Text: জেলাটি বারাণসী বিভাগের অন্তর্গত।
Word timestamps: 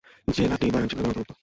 জেলাটি 0.27 0.65
বারাণসী 0.73 0.95
বিভাগের 0.95 1.11
অন্তর্গত। 1.11 1.31